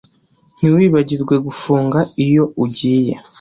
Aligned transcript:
Ntiwibagirwe 0.57 1.35
gufunga 1.45 1.99
iyo 2.25 2.43
ugiye 2.63 3.13